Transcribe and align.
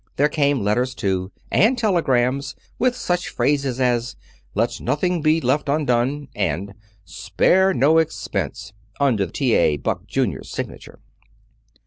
There 0.15 0.29
came 0.29 0.63
letters, 0.63 0.95
too, 0.95 1.31
and 1.51 1.77
telegrams 1.77 2.55
with 2.79 2.95
such 2.95 3.29
phrases 3.29 3.79
as 3.79 4.15
"let 4.55 4.81
nothing 4.81 5.21
be 5.21 5.39
left 5.39 5.69
undone" 5.69 6.27
and 6.35 6.73
"spare 7.05 7.71
no 7.71 7.99
expense" 7.99 8.73
under 8.99 9.27
T. 9.27 9.53
A. 9.53 9.77
Buck, 9.77 10.07
Junior's, 10.07 10.49
signature. 10.49 10.97